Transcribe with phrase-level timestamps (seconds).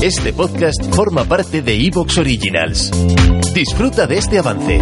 [0.00, 2.90] Este podcast forma parte de Evox Originals.
[3.52, 4.80] Disfruta de este avance.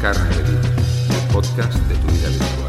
[0.00, 0.60] Carne de Vida,
[1.10, 2.61] el podcast de tu vida.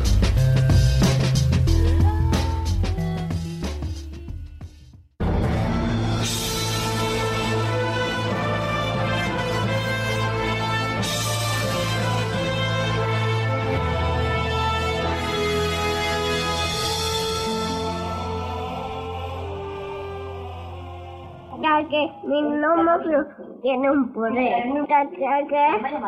[21.90, 23.26] Que mi nombre
[23.62, 24.66] tiene un poder.
[24.90, 25.08] Ya
[25.48, 25.64] que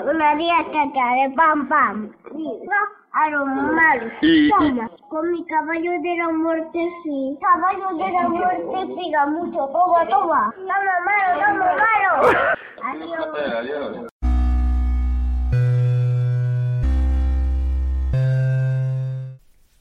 [0.10, 2.12] una día de pam pam.
[2.34, 2.82] No,
[3.14, 4.12] a los malos.
[5.10, 7.38] Con mi caballo de la muerte sí.
[7.40, 9.68] Caballo de la muerte siga mucho.
[9.68, 10.54] Toma, toma.
[10.58, 12.12] Toma malo, toma malo.
[12.84, 14.12] Adiós.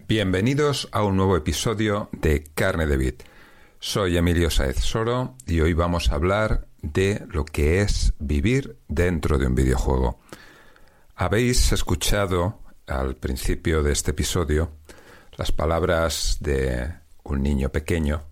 [0.07, 3.34] Bienvenidos a un nuevo episodio de Carne de Bit.
[3.87, 9.37] Soy Emilio Saez Soro y hoy vamos a hablar de lo que es vivir dentro
[9.37, 10.21] de un videojuego.
[11.15, 14.71] Habéis escuchado al principio de este episodio
[15.37, 18.25] las palabras de un niño pequeño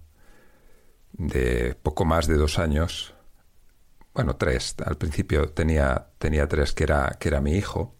[1.13, 3.13] de poco más de dos años,
[4.15, 7.95] bueno, tres, al principio tenía, tenía tres, que era, que era mi hijo,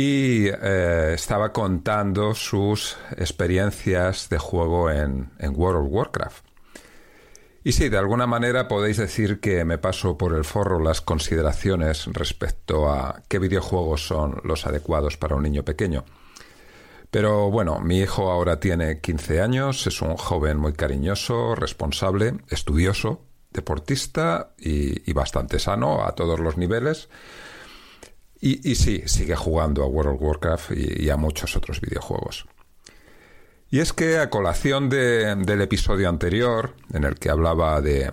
[0.00, 6.44] y eh, estaba contando sus experiencias de juego en, World of Warcraft.
[7.64, 12.06] Y sí, de alguna manera podéis decir que me paso por el forro las consideraciones
[12.06, 16.06] respecto a qué videojuegos son los adecuados para un niño pequeño.
[17.10, 23.26] Pero bueno, mi hijo ahora tiene 15 años, es un joven muy cariñoso, responsable, estudioso,
[23.50, 27.10] deportista y bastante sano a todos los niveles.
[28.42, 32.46] Y, sí, sigue jugando a World of Warcraft y, a muchos otros videojuegos.
[33.68, 38.10] Y es que a colación de, del episodio anterior, en el que hablaba de,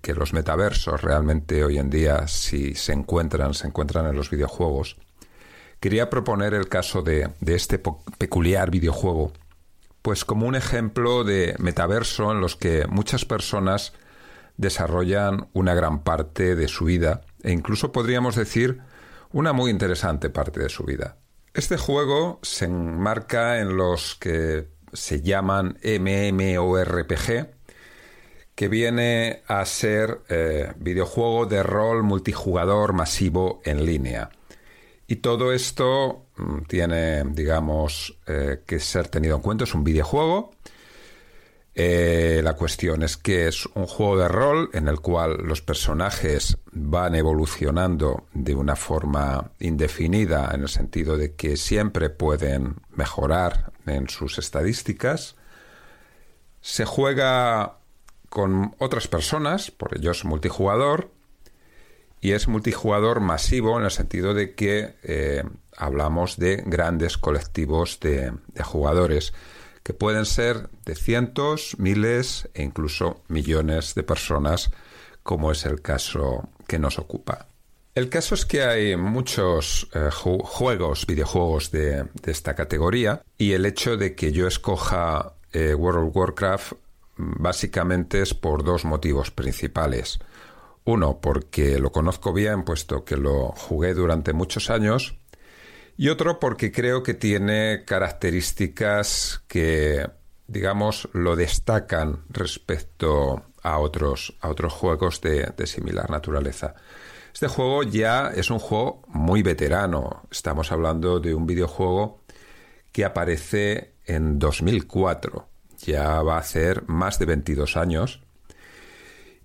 [0.00, 4.96] que los metaversos realmente hoy en día, si se encuentran, se encuentran en los videojuegos,
[5.80, 9.32] quería proponer el caso de este peculiar videojuego,
[10.00, 13.92] pues como un ejemplo de metaverso en los que muchas personas
[14.56, 18.80] desarrollan una gran parte de su vida e incluso podríamos decir
[19.32, 21.16] una muy interesante parte de su vida.
[21.54, 27.48] Este juego se enmarca en los que se llaman MMORPG,
[28.54, 34.30] que viene a ser eh, videojuego de rol multijugador masivo en línea.
[35.06, 39.64] Y todo esto mm, tiene, digamos, eh, que ser tenido en cuenta.
[39.64, 40.50] Es un videojuego
[41.80, 46.58] eh, la cuestión es que es un juego de rol en el cual los personajes
[46.72, 54.08] van evolucionando de una forma indefinida en el sentido de que siempre pueden mejorar en
[54.08, 55.36] sus estadísticas.
[56.60, 57.78] Se juega
[58.28, 61.12] con otras personas, por ello es multijugador,
[62.20, 65.44] y es multijugador masivo en el sentido de que eh,
[65.76, 69.32] hablamos de grandes colectivos de, de jugadores
[69.82, 74.70] que pueden ser de cientos, miles e incluso millones de personas,
[75.22, 77.48] como es el caso que nos ocupa.
[77.94, 83.66] El caso es que hay muchos eh, ju juegos, videojuegos de, esta categoría, y el
[83.66, 86.72] hecho de que yo escoja eh, World of Warcraft
[87.16, 90.20] básicamente es por dos motivos principales.
[90.84, 95.18] Uno, porque lo conozco bien, puesto que lo jugué durante muchos años,
[95.98, 100.08] y otro porque creo que tiene características que,
[100.46, 106.76] digamos, lo destacan respecto a otros, a otros juegos de, de similar naturaleza.
[107.34, 110.22] Este juego ya es un juego muy veterano.
[110.30, 112.22] Estamos hablando de un videojuego
[112.92, 115.48] que aparece en 2004.
[115.78, 118.22] Ya va a hacer más de 22 años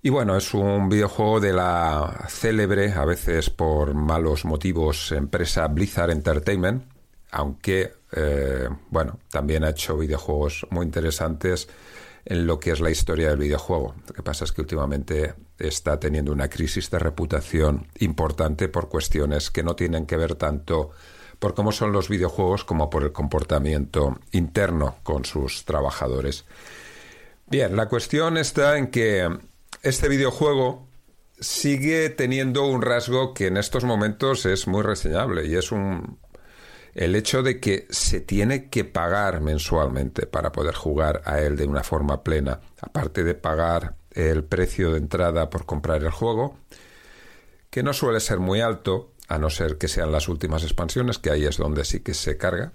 [0.06, 6.12] y bueno, es un videojuego de la célebre, a veces por malos motivos, empresa Blizzard
[6.12, 6.84] Entertainment,
[7.32, 11.70] aunque, eh, bueno, también ha hecho videojuegos muy interesantes
[12.26, 13.96] en lo que es la historia del videojuego.
[14.06, 19.52] Lo que pasa es que últimamente está teniendo una crisis de reputación importante por cuestiones
[19.52, 20.92] que no tienen que ver tanto
[21.40, 26.44] por cómo son los videojuegos como por el comportamiento interno con sus trabajadores.
[27.48, 29.53] Bien, la cuestión está en que
[29.84, 30.88] este videojuego
[31.40, 36.20] sigue teniendo un rasgo que en estos momentos es muy reseñable y es un
[36.96, 41.66] el hecho de que se tiene que pagar mensualmente para poder jugar a él de
[41.66, 46.56] una forma plena, aparte de pagar el precio de entrada por comprar el juego,
[47.72, 51.32] que no suele ser muy alto, a no ser que sean las últimas expansiones, que
[51.32, 52.74] ahí es donde sí que se carga.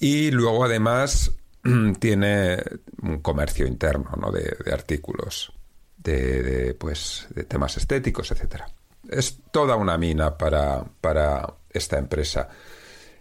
[0.00, 1.32] Y luego además
[2.00, 2.62] tiene
[3.02, 4.30] un comercio interno ¿no?
[4.30, 5.52] de, artículos,
[5.96, 8.62] de, pues, de temas estéticos, etc.
[9.08, 12.48] Es toda una mina para, para esta empresa.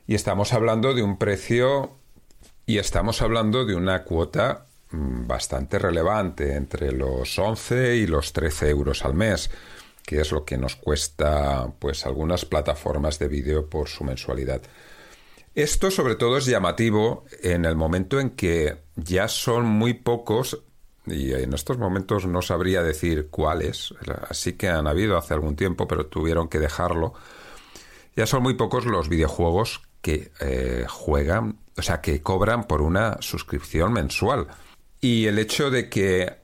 [0.06, 1.98] Y estamos hablando de un precio
[2.66, 8.69] y estamos hablando de una cuota mm, bastante relevante, entre los 11 y los 13
[8.69, 9.50] euros al mes,
[10.06, 14.62] que es lo que nos cuesta pues algunas plataformas de vídeo por su mensualidad.
[15.57, 20.62] Esto sobre todo es llamativo en el momento en que ya son muy pocos
[21.07, 23.92] y en estos momentos no sabría decir cuáles,
[24.30, 27.15] así que han habido hace algún tiempo, pero tuvieron que dejarlo.
[28.15, 33.18] Ya son muy pocos los videojuegos que eh, juegan, o sea, que cobran por una
[33.21, 34.45] suscripción mensual.
[35.01, 36.36] Y el hecho de que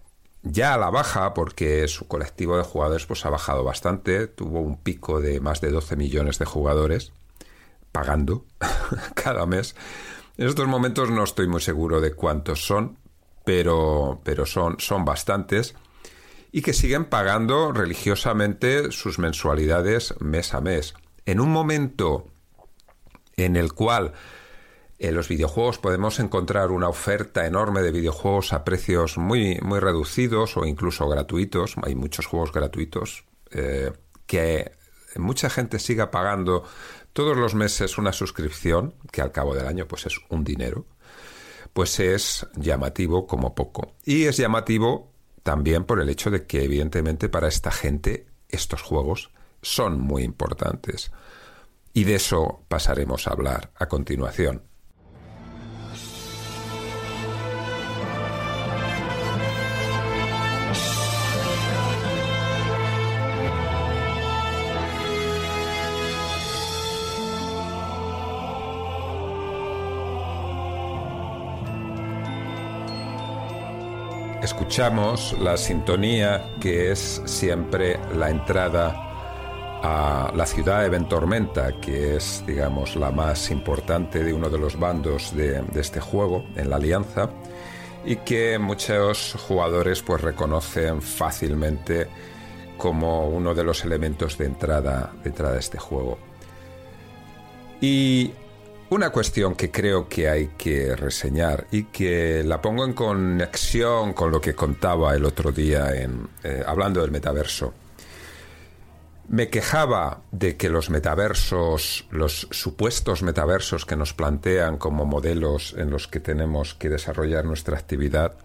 [0.42, 4.82] ya a la baja, porque su colectivo de jugadores pues, ha bajado bastante, tuvo un
[4.82, 7.14] pico de más de 12 millones de jugadores
[7.94, 8.46] pagando
[9.16, 9.78] cada mes.
[10.36, 12.98] En estos momentos no estoy muy seguro de cuántos son,
[13.46, 15.76] pero, pero son, son bastantes
[16.52, 20.96] y que siguen pagando religiosamente sus mensualidades mes a mes.
[21.26, 22.28] En un momento
[23.38, 24.14] en el cual
[25.00, 30.56] en los videojuegos podemos encontrar una oferta enorme de videojuegos a precios muy, muy reducidos
[30.56, 31.76] o incluso gratuitos.
[31.84, 33.92] Hay muchos juegos gratuitos eh,
[34.28, 34.72] que
[35.16, 36.64] mucha gente siga pagando
[37.14, 40.86] todos los meses una suscripción, que al cabo del año pues es un dinero,
[41.72, 43.96] pues es llamativo como poco.
[44.04, 45.12] Y es llamativo
[45.44, 49.32] también por el hecho de que evidentemente para esta gente estos juegos
[49.62, 51.12] son muy importantes.
[51.94, 54.64] Y de eso pasaremos a hablar a continuación.
[74.44, 78.94] Escuchamos la sintonía que es siempre la entrada
[79.82, 84.78] a la ciudad de Ventormenta, que es, digamos, la más importante de uno de los
[84.78, 87.30] bandos de, este juego, en la Alianza,
[88.04, 92.10] y que muchos jugadores pues reconocen fácilmente
[92.78, 96.18] como uno de los elementos de entrada, de entrada a este juego.
[97.80, 98.34] Y
[98.94, 104.32] una cuestión que creo que hay que reseñar y que la pongo en conexión con
[104.32, 107.74] lo que contaba el otro día en, eh, hablando del metaverso
[109.28, 115.90] me quejaba de que los metaversos, los supuestos metaversos que nos plantean como modelos en
[115.90, 118.36] los que tenemos que desarrollar nuestra actividad,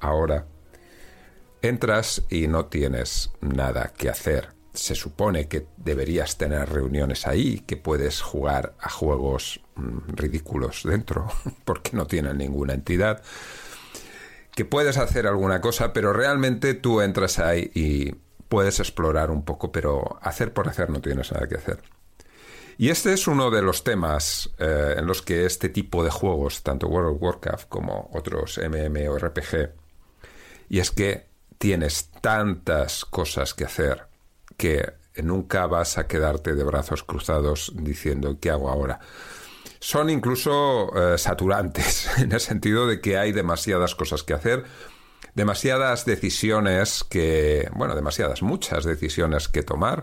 [0.00, 0.46] ahora
[1.62, 4.57] entras y no tienes nada que hacer.
[4.78, 11.26] Se supone que deberías tener reuniones ahí, que puedes jugar a juegos mm, ridículos dentro,
[11.64, 13.22] porque no tienen ninguna entidad,
[14.54, 18.14] que puedes hacer alguna cosa, pero realmente tú entras ahí y
[18.48, 21.82] puedes explorar un poco, pero hacer por hacer no tienes nada que hacer.
[22.76, 26.62] Y este es uno de los temas eh, en los que este tipo de juegos,
[26.62, 29.72] tanto World of Warcraft como otros MMORPG,
[30.68, 31.26] y es que
[31.58, 34.07] tienes tantas cosas que hacer
[34.58, 39.00] que nunca vas a quedarte de brazos cruzados diciendo ¿qué hago ahora?
[39.80, 44.64] Son incluso eh, saturantes, en el sentido de que hay demasiadas cosas que hacer
[45.34, 50.02] demasiadas decisiones que, bueno, demasiadas, muchas decisiones que tomar,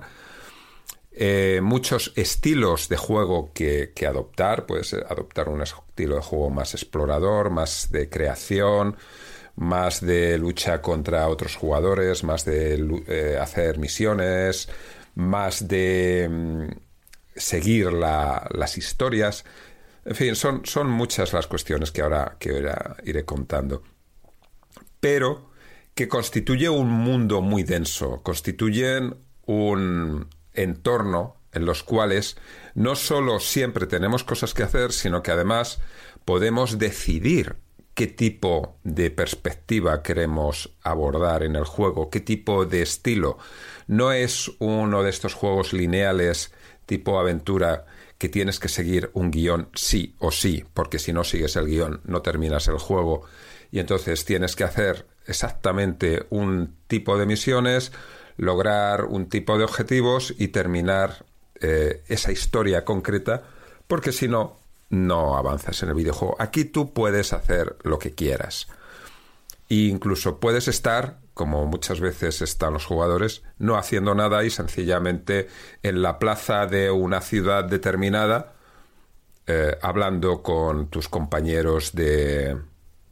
[1.11, 7.49] eh, muchos estilos de juego que, adoptar, puedes adoptar un estilo de juego más explorador,
[7.49, 8.95] más de creación,
[9.55, 14.69] más de lucha contra otros jugadores, más de eh, hacer misiones,
[15.15, 16.67] más de mm,
[17.35, 19.45] seguir las historias.
[20.05, 23.83] En fin, son, son muchas las cuestiones que ahora, que ahora iré contando
[25.05, 25.51] pero
[25.93, 32.37] que constituye un mundo muy denso, constituyen un entorno en los cuales
[32.73, 35.79] no solo siempre tenemos cosas que hacer, sino que además
[36.25, 37.57] podemos decidir
[37.95, 43.37] qué tipo de perspectiva queremos abordar en el juego, qué tipo de estilo.
[43.87, 46.53] No es uno de estos juegos lineales
[46.85, 47.85] tipo aventura
[48.17, 52.01] que tienes que seguir un guion sí o sí, porque si no sigues el guion
[52.03, 53.23] no terminas el juego,
[53.71, 57.91] y entonces tienes que hacer exactamente un tipo de misiones,
[58.37, 61.25] lograr un tipo de objetivos y terminar
[61.61, 63.43] eh, esa historia concreta,
[63.87, 64.57] porque si no,
[64.89, 66.35] no avanzas en el videojuego.
[66.39, 68.67] Aquí tú puedes hacer lo que quieras.
[69.69, 75.47] E incluso puedes estar, como muchas veces están los jugadores, no haciendo nada y sencillamente
[75.83, 78.53] en la plaza de una ciudad determinada,
[79.47, 82.57] eh, hablando con tus compañeros de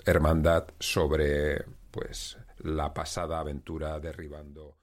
[0.06, 4.83] hermandad sobre pues la pasada aventura derribando.